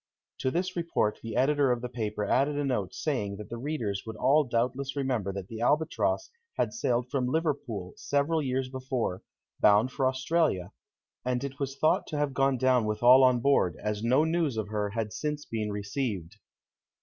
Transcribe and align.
To 0.39 0.49
this 0.49 0.75
report 0.75 1.19
the 1.21 1.35
editor 1.35 1.71
of 1.71 1.81
the 1.83 1.87
paper 1.87 2.25
added 2.25 2.57
a 2.57 2.63
note 2.65 2.91
saying 2.95 3.37
that 3.37 3.51
the 3.51 3.59
readers 3.59 4.01
would 4.03 4.15
all 4.15 4.43
doubtless 4.45 4.95
remember 4.95 5.31
that 5.33 5.47
the 5.47 5.61
Albatross 5.61 6.31
had 6.57 6.73
sailed 6.73 7.11
from 7.11 7.27
Liverpool 7.27 7.93
several 7.97 8.41
years 8.41 8.67
before, 8.67 9.21
bound 9.59 9.91
for 9.91 10.07
Australia, 10.07 10.71
and 11.23 11.43
it 11.43 11.59
was 11.59 11.77
thought 11.77 12.07
to 12.07 12.17
have 12.17 12.33
gone 12.33 12.57
down 12.57 12.85
with 12.85 13.03
all 13.03 13.23
on 13.23 13.41
board, 13.41 13.77
as 13.79 14.01
no 14.03 14.23
news 14.23 14.57
of 14.57 14.69
her 14.69 14.89
had 14.89 15.13
since 15.13 15.45
been 15.45 15.71
received. 15.71 16.35